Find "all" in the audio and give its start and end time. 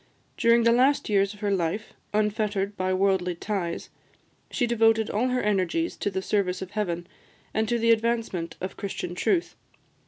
5.11-5.27